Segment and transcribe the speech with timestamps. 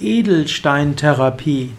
[0.00, 1.70] Edelsteintherapie.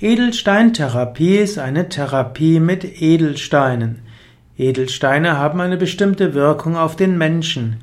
[0.00, 4.00] Edelsteintherapie ist eine Therapie mit Edelsteinen.
[4.56, 7.76] Edelsteine haben eine bestimmte Wirkung auf den Menschen.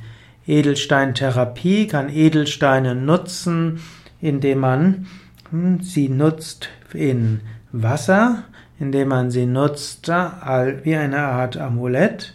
[0.47, 3.81] Edelsteintherapie kann Edelsteine nutzen,
[4.20, 5.08] indem man
[5.52, 7.41] hm, sie nutzt in
[7.71, 8.43] Wasser,
[8.80, 12.34] indem man sie nutzt wie eine Art Amulett,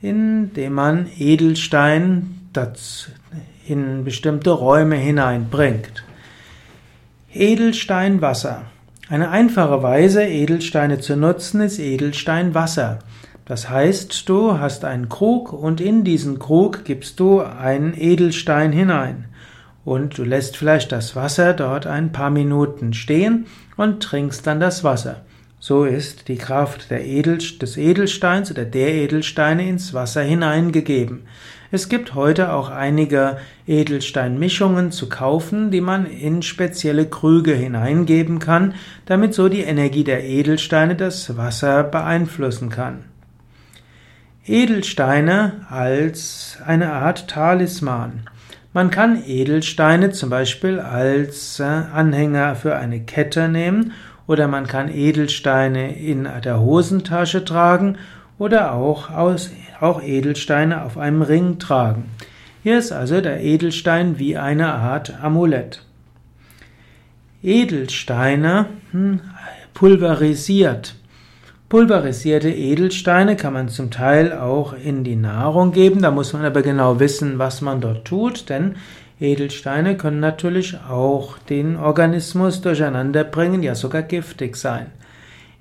[0.00, 2.48] indem man Edelstein
[3.66, 6.04] in bestimmte Räume hineinbringt.
[7.34, 8.66] Edelsteinwasser.
[9.08, 12.98] Eine einfache Weise, Edelsteine zu nutzen, ist Edelsteinwasser.
[13.46, 19.28] Das heißt, du hast einen Krug und in diesen Krug gibst du einen Edelstein hinein.
[19.82, 23.46] Und du lässt vielleicht das Wasser dort ein paar Minuten stehen
[23.78, 25.22] und trinkst dann das Wasser.
[25.58, 31.22] So ist die Kraft Edel, des Edelsteins oder der Edelsteine ins Wasser hineingegeben.
[31.74, 38.74] Es gibt heute auch einige Edelsteinmischungen zu kaufen, die man in spezielle Krüge hineingeben kann,
[39.06, 43.04] damit so die Energie der Edelsteine das Wasser beeinflussen kann.
[44.44, 48.28] Edelsteine als eine Art Talisman.
[48.74, 53.92] Man kann Edelsteine zum Beispiel als äh, Anhänger für eine Kette nehmen
[54.26, 57.96] oder man kann Edelsteine in der Hosentasche tragen
[58.38, 62.10] oder auch, aus, auch Edelsteine auf einem Ring tragen.
[62.62, 65.84] Hier ist also der Edelstein wie eine Art Amulett.
[67.42, 69.20] Edelsteine hm,
[69.74, 70.94] pulverisiert.
[71.68, 76.62] Pulverisierte Edelsteine kann man zum Teil auch in die Nahrung geben, da muss man aber
[76.62, 78.76] genau wissen, was man dort tut, denn
[79.18, 84.86] Edelsteine können natürlich auch den Organismus durcheinander bringen, ja sogar giftig sein.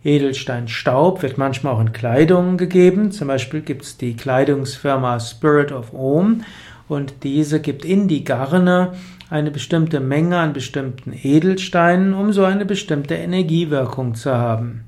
[0.04, 3.12] Edelsteinstaub wird manchmal auch in Kleidung gegeben.
[3.12, 6.44] Zum Beispiel gibt es die Kleidungsfirma Spirit of Ohm
[6.88, 8.94] und diese gibt in die Garne
[9.30, 14.86] eine bestimmte Menge an bestimmten Edelsteinen, um so eine bestimmte Energiewirkung zu haben.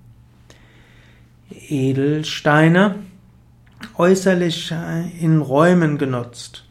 [1.69, 2.95] Edelsteine
[3.97, 4.73] äußerlich
[5.19, 6.62] in Räumen genutzt.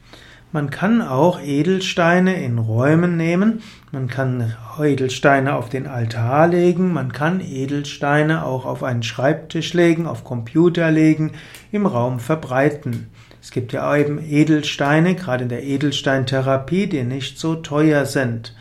[0.54, 7.14] Man kann auch Edelsteine in Räumen nehmen, man kann Edelsteine auf den Altar legen, man
[7.14, 11.32] kann Edelsteine auch auf einen Schreibtisch legen, auf Computer legen,
[11.70, 13.08] im Raum verbreiten.
[13.40, 18.54] Es gibt ja eben Edelsteine, gerade in der Edelsteintherapie, die nicht so teuer sind.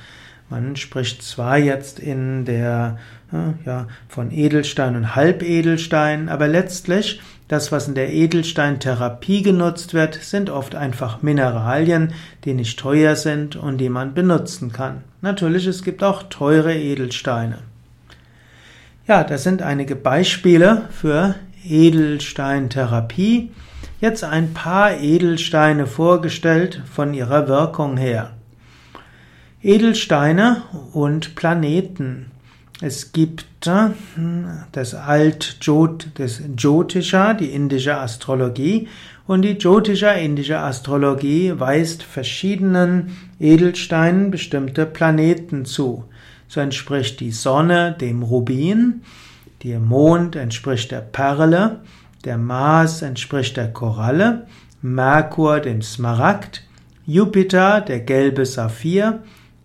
[0.49, 2.99] Man spricht zwar jetzt in der
[3.65, 10.49] ja, von Edelstein und Halbedelstein, aber letztlich das, was in der Edelsteintherapie genutzt wird, sind
[10.49, 12.13] oft einfach Mineralien,
[12.45, 15.03] die nicht teuer sind und die man benutzen kann.
[15.21, 17.59] Natürlich, es gibt auch teure Edelsteine.
[19.05, 23.51] Ja, das sind einige Beispiele für Edelsteintherapie.
[23.99, 28.31] Jetzt ein paar Edelsteine vorgestellt von ihrer Wirkung her.
[29.61, 30.63] Edelsteine
[30.93, 32.30] und Planeten.
[32.83, 33.89] Es gibt äh,
[34.71, 35.59] das Alt
[36.15, 38.87] das Jyotisha, die indische Astrologie,
[39.27, 46.05] und die Jyotisha indische Astrologie weist verschiedenen Edelsteinen bestimmte Planeten zu.
[46.47, 49.03] So entspricht die Sonne dem Rubin,
[49.63, 51.81] der Mond entspricht der Perle,
[52.25, 54.47] der Mars entspricht der Koralle,
[54.81, 56.63] Merkur dem Smaragd,
[57.05, 59.19] Jupiter der gelbe Saphir,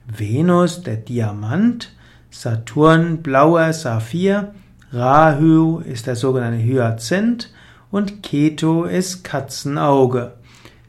[0.06, 1.95] Venus der Diamant,
[2.38, 4.52] Saturn blauer Saphir,
[4.92, 7.50] Rahu ist der sogenannte Hyazinth
[7.90, 10.34] und Ketu ist Katzenauge.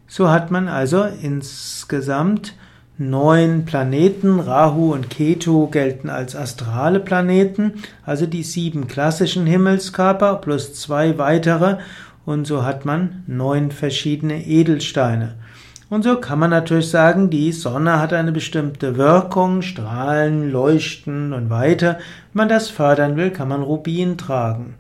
[0.10, 2.54] So hat man also insgesamt
[2.98, 4.42] neun Planeten.
[4.42, 7.76] Rahu und Ketu gelten als astrale Planeten,
[8.06, 11.78] also die sieben klassischen Himmelskörper plus zwei weitere
[12.26, 15.36] und so hat man neun verschiedene Edelsteine.
[15.90, 21.50] Und so kann man natürlich sagen, die Sonne hat eine bestimmte Wirkung, Strahlen, Leuchten und
[21.50, 21.98] weiter.
[22.34, 24.76] Wenn man das fördern will, kann man Rubin tragen.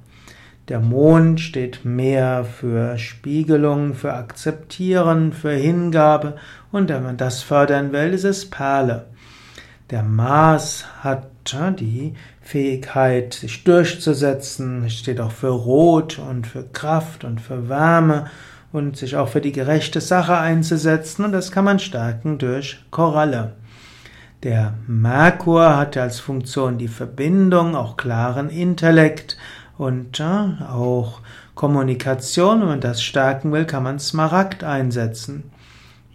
[0.67, 6.35] Der Mond steht mehr für Spiegelung, für Akzeptieren, für Hingabe
[6.73, 9.05] und wenn man das fördern will, ist es Perle.
[9.89, 11.27] Der Mars hat
[11.79, 18.25] die Fähigkeit, sich durchzusetzen, steht auch für Rot und für Kraft und für Wärme
[18.71, 23.53] und sich auch für die gerechte Sache einzusetzen und das kann man stärken durch Koralle.
[24.43, 29.37] Der Merkur hat als Funktion die Verbindung, auch klaren Intellekt
[29.77, 31.21] und auch
[31.55, 32.61] Kommunikation.
[32.61, 35.51] Wenn man das stärken will, kann man Smaragd einsetzen.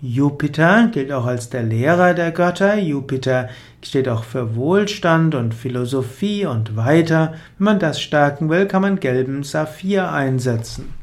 [0.01, 2.77] Jupiter gilt auch als der Lehrer der Götter.
[2.77, 3.49] Jupiter
[3.83, 7.35] steht auch für Wohlstand und Philosophie und weiter.
[7.59, 11.02] Wenn man das stärken will, kann man gelben Saphir einsetzen.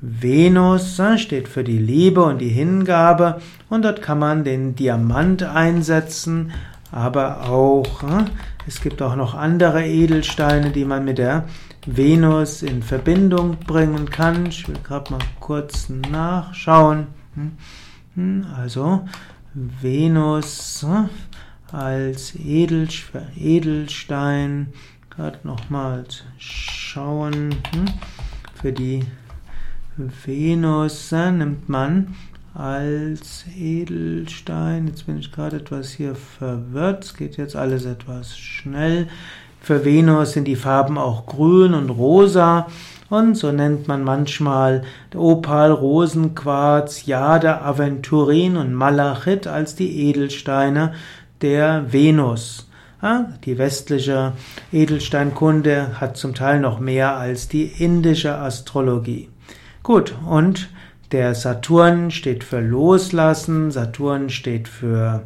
[0.00, 5.42] Venus äh, steht für die Liebe und die Hingabe und dort kann man den Diamant
[5.42, 6.52] einsetzen
[6.92, 8.02] aber auch,
[8.66, 11.44] es gibt auch noch andere Edelsteine, die man mit der
[11.86, 14.46] Venus in Verbindung bringen kann.
[14.46, 17.06] Ich will gerade mal kurz nachschauen.
[17.34, 17.52] Hm,
[18.16, 19.06] hm, also
[19.54, 20.84] Venus
[21.70, 23.12] als Edelstein,
[25.10, 26.04] gerade nochmal
[26.38, 27.54] schauen.
[27.72, 27.84] Hm,
[28.60, 29.04] für die
[30.24, 32.14] Venus nimmt man
[32.54, 34.88] als Edelstein.
[34.88, 37.04] Jetzt bin ich gerade etwas hier verwirrt.
[37.04, 39.08] Es geht jetzt alles etwas schnell.
[39.60, 42.66] Für Venus sind die Farben auch grün und rosa.
[43.10, 44.82] Und so nennt man manchmal
[45.14, 50.94] Opal, Rosenquarz, Jade, Aventurin und Malachit als die Edelsteine
[51.42, 52.68] der Venus.
[53.44, 54.32] Die westliche
[54.72, 59.30] Edelsteinkunde hat zum Teil noch mehr als die indische Astrologie.
[59.82, 60.68] Gut, und
[61.12, 65.22] der Saturn steht für Loslassen, Saturn steht für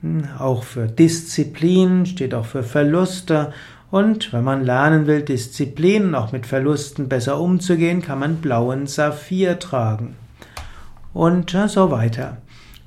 [0.00, 3.52] hm, auch für Disziplin, steht auch für Verluste.
[3.90, 9.58] Und wenn man lernen will, Disziplin auch mit Verlusten besser umzugehen, kann man blauen Saphir
[9.58, 10.14] tragen.
[11.12, 12.36] Und so weiter.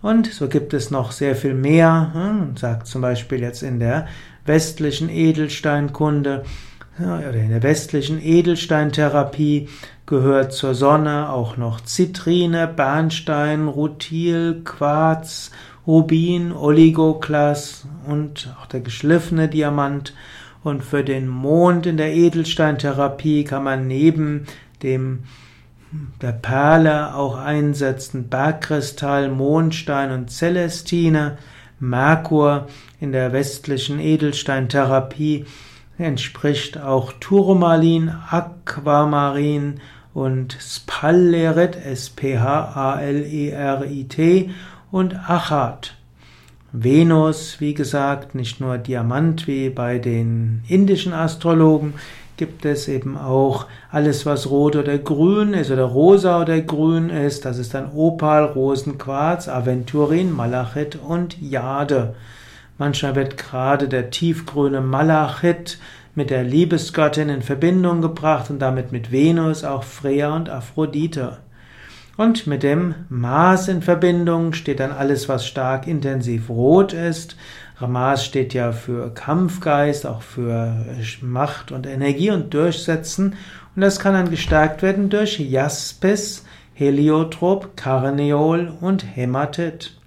[0.02, 2.12] Und so gibt es noch sehr viel mehr.
[2.14, 4.08] Hm, sagt zum Beispiel jetzt in der
[4.46, 6.44] westlichen Edelsteinkunde,
[7.00, 9.70] oder in der westlichen Edelsteintherapie
[10.06, 15.52] gehört zur Sonne auch noch Zitrine, Bernstein, Rutil, Quarz,
[15.88, 20.14] Rubin, Oligoklas und auch der geschliffene Diamant.
[20.64, 24.46] Und für den Mond in der Edelsteintherapie kann man neben
[24.84, 25.24] dem
[26.22, 31.38] der Perle auch einsetzen Bergkristall, Mondstein und Celestine.
[31.80, 32.68] Merkur
[33.00, 35.46] in der westlichen Edelsteintherapie
[36.02, 39.80] entspricht auch Turmalin, Aquamarin
[40.14, 42.40] und Spallerit, S-P-H-A-L-E-R-I-T
[44.92, 45.96] und Achat.
[46.74, 51.96] Venus, wie gesagt, nicht nur Diamant wie bei den indischen Astrologen,
[52.38, 57.46] gibt es eben auch alles, was rot oder grün ist oder rosa oder grün ist.
[57.46, 62.16] Das ist dann Opal, Rosenquarz, Aventurin, Malachit und Jade.
[62.82, 65.78] Manchmal wird gerade der tiefgrüne Malachit
[66.16, 71.38] mit der Liebesgöttin in Verbindung gebracht und damit mit Venus, auch Freya und Aphrodite.
[72.18, 77.36] Und mit dem Mars in Verbindung steht dann alles, was stark intensiv rot ist.
[77.80, 80.84] Mars steht ja für Kampfgeist, auch für
[81.22, 83.36] Macht und Energie und Durchsetzen.
[83.76, 90.01] Und das kann dann gestärkt werden durch Jaspis, Heliotrop, Carneol und Hämatit.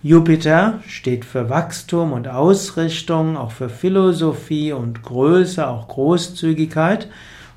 [0.00, 7.08] Jupiter steht für Wachstum und Ausrichtung, auch für Philosophie und Größe, auch Großzügigkeit.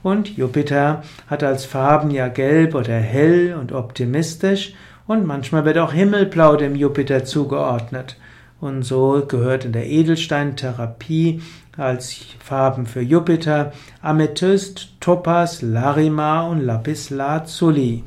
[0.02, 4.74] Und Jupiter hat als Farben ja gelb oder hell und optimistisch.
[5.06, 8.18] Und manchmal wird auch Himmelblau dem Jupiter zugeordnet.
[8.60, 11.44] Und so gehört in der Edelsteintherapie
[11.78, 13.72] als Farben für Jupiter
[14.02, 18.04] Amethyst, Topaz, Larima und Lapis Lazuli.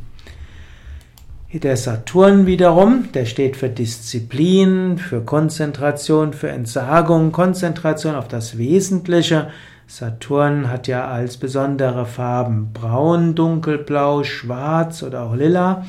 [1.63, 9.51] Der Saturn wiederum, der steht für Disziplin, für Konzentration, für Entsagung, Konzentration auf das Wesentliche.
[9.87, 15.87] Saturn hat ja als besondere Farben braun, dunkelblau, schwarz oder auch lila.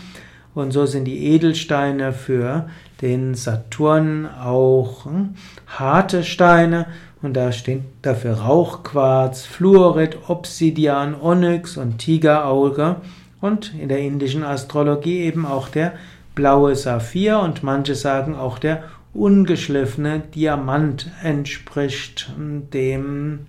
[0.54, 2.70] Und so sind die Edelsteine für
[3.02, 5.34] den Saturn auch hm,
[5.66, 6.86] harte Steine.
[7.24, 12.98] Und da stehen dafür Rauchquarz, Fluorid, Obsidian, Onyx und Tigerauge
[13.42, 15.94] und in der indischen Astrologie eben auch der
[16.36, 23.48] blaue Saphir und manche sagen auch der ungeschliffene Diamant entspricht dem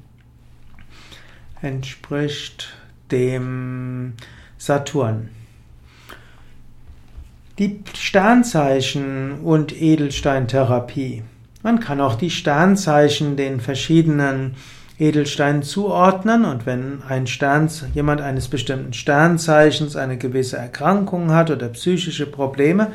[1.61, 2.77] entspricht
[3.11, 4.15] dem
[4.59, 5.31] Saturn.
[7.59, 11.23] Die Sternzeichen und Edelsteintherapie.
[11.63, 14.57] Man kann auch die Sternzeichen den verschiedenen
[14.99, 21.69] Edelstein zuordnen und wenn ein Stern, jemand eines bestimmten Sternzeichens eine gewisse Erkrankung hat oder
[21.69, 22.93] psychische Probleme,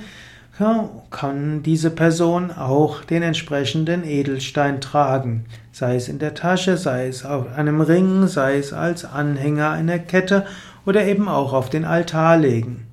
[1.10, 7.26] kann diese Person auch den entsprechenden Edelstein tragen, sei es in der Tasche, sei es
[7.26, 10.46] auf einem Ring, sei es als Anhänger einer Kette
[10.86, 12.88] oder eben auch auf den Altar legen.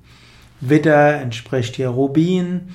[0.61, 2.69] Widder entspricht hier Rubin,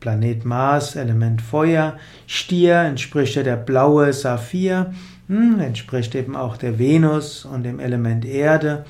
[0.00, 1.96] Planet Mars, Element Feuer.
[2.26, 4.92] Stier entspricht ja der blaue Saphir,
[5.28, 8.84] hm, entspricht eben auch der Venus und dem Element Erde.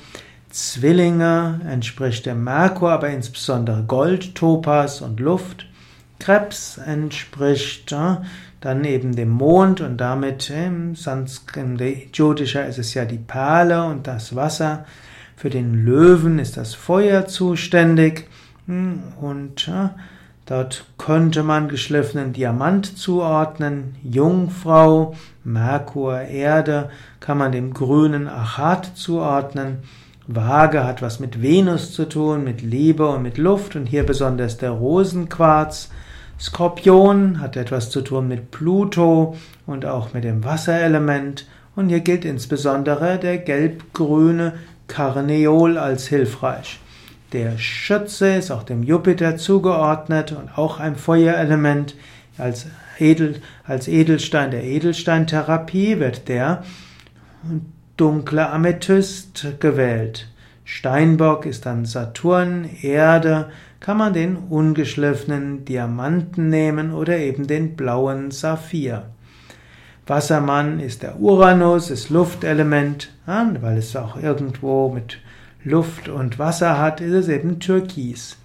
[0.49, 5.67] Zwillinge entspricht der Merkur, aber insbesondere Gold, Topas und Luft.
[6.19, 7.95] Krebs entspricht
[8.61, 14.05] dann eben dem Mond und damit im Sanskrit Jyotisha ist es ja die Perle und
[14.05, 14.85] das Wasser.
[15.35, 18.27] Für den Löwen ist das Feuer zuständig.
[19.19, 19.69] Und
[20.51, 26.89] Dort könnte man geschliffenen Diamant zuordnen, Jungfrau, Merkur, Erde,
[27.21, 29.77] kann man dem grünen Achat zuordnen.
[30.27, 34.57] Waage hat was mit Venus zu tun, mit Liebe und mit Luft und hier besonders
[34.57, 35.89] der Rosenquarz.
[36.37, 39.37] Skorpion hat etwas zu tun mit Pluto
[39.67, 41.47] und auch mit dem Wasserelement.
[41.77, 44.53] Und hier gilt insbesondere der gelb-grüne
[44.87, 46.81] Karneol als hilfreich.
[47.31, 51.95] Der Schütze ist auch dem Jupiter zugeordnet und auch ein Feuerelement.
[52.37, 56.63] Als, Edel, als Edelstein der Edelsteintherapie wird der
[57.95, 60.27] dunkle Amethyst gewählt.
[60.65, 68.31] Steinbock ist dann Saturn, Erde, kann man den ungeschliffenen Diamanten nehmen oder eben den blauen
[68.31, 69.05] Saphir.
[70.05, 75.19] Wassermann ist der Uranus, ist Luftelement, weil es auch irgendwo mit
[75.63, 78.37] Luft und Wasser hat, ist es eben Türkis.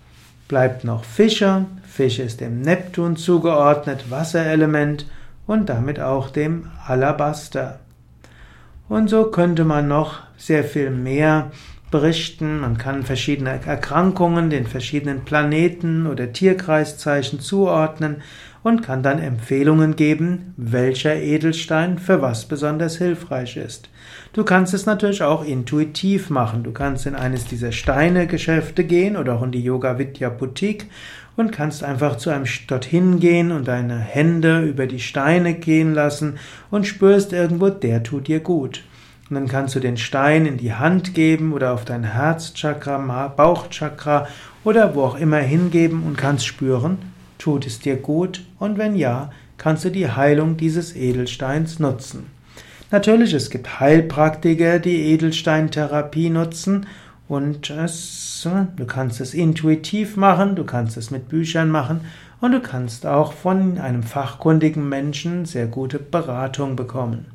[0.48, 1.64] Bleibt noch Fische.
[1.88, 5.06] Fisch ist dem Neptun zugeordnet, Wasserelement
[5.46, 7.80] und damit auch dem Alabaster.
[8.88, 11.50] Und so könnte man noch sehr viel mehr
[11.90, 12.60] berichten.
[12.60, 18.22] Man kann verschiedene Erkrankungen den verschiedenen Planeten oder Tierkreiszeichen zuordnen
[18.62, 23.88] und kann dann Empfehlungen geben, welcher Edelstein für was besonders hilfreich ist.
[24.32, 26.62] Du kannst es natürlich auch intuitiv machen.
[26.62, 30.86] Du kannst in eines dieser Steine-Geschäfte gehen oder auch in die Yoga Vidya Boutique
[31.36, 36.38] und kannst einfach zu einem dorthin gehen und deine Hände über die Steine gehen lassen
[36.70, 38.82] und spürst irgendwo, der tut dir gut.
[39.28, 44.28] Und dann kannst du den Stein in die Hand geben oder auf dein Herzchakra, Bauchchakra
[44.64, 46.98] oder wo auch immer hingeben und kannst spüren,
[47.38, 52.26] tut es dir gut und wenn ja, kannst du die Heilung dieses Edelsteins nutzen.
[52.90, 56.86] Natürlich, es gibt Heilpraktiker, die Edelsteintherapie nutzen
[57.28, 62.02] und es, du kannst es intuitiv machen, du kannst es mit Büchern machen
[62.40, 67.26] und du kannst auch von einem fachkundigen Menschen sehr gute Beratung bekommen.